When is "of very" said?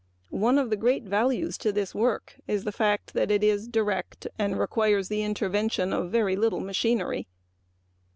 5.93-6.35